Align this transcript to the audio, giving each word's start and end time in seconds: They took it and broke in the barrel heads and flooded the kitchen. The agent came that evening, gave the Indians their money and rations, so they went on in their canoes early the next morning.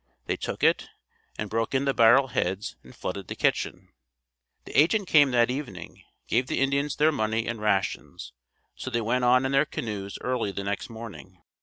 They 0.25 0.35
took 0.35 0.63
it 0.63 0.89
and 1.37 1.47
broke 1.47 1.75
in 1.75 1.85
the 1.85 1.93
barrel 1.93 2.29
heads 2.29 2.75
and 2.81 2.95
flooded 2.95 3.27
the 3.27 3.35
kitchen. 3.35 3.89
The 4.65 4.75
agent 4.75 5.07
came 5.07 5.29
that 5.29 5.51
evening, 5.51 6.01
gave 6.25 6.47
the 6.47 6.59
Indians 6.59 6.95
their 6.95 7.11
money 7.11 7.45
and 7.45 7.61
rations, 7.61 8.33
so 8.73 8.89
they 8.89 8.99
went 9.01 9.25
on 9.25 9.45
in 9.45 9.51
their 9.51 9.63
canoes 9.65 10.17
early 10.21 10.51
the 10.51 10.63
next 10.63 10.89
morning. 10.89 11.43